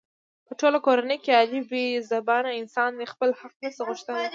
په 0.47 0.53
ټوله 0.59 0.77
کورنۍ 0.85 1.17
کې 1.23 1.31
علي 1.39 1.61
بې 1.69 1.85
زبانه 2.11 2.51
انسان 2.61 2.91
دی. 2.97 3.05
خپل 3.13 3.29
حق 3.39 3.53
نشي 3.63 3.81
غوښتلی. 3.87 4.27